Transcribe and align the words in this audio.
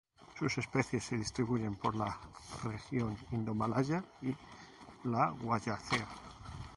Sus 0.39 0.57
especies 0.57 1.03
se 1.03 1.15
distribuyen 1.15 1.75
por 1.75 1.95
la 1.95 2.17
región 2.63 3.15
indomalaya 3.33 4.03
y 4.23 4.35
la 5.07 5.31
Wallacea. 5.43 6.07